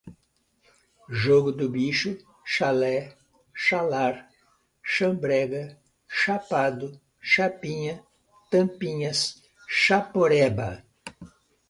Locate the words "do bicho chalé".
1.51-3.15